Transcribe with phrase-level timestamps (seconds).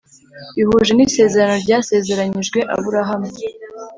[0.55, 3.29] bihuje n isezerano ryasezeranyijwe Aburahamu